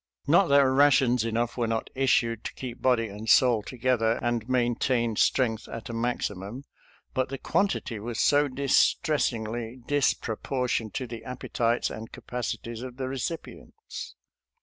[0.25, 5.15] Not that rations enough were not issued to keep body and soul together and maintain
[5.15, 6.63] strength at a maximum,
[7.13, 14.15] but the quantity was so distressingly disproportioned to the appetites and capacities of the recipients.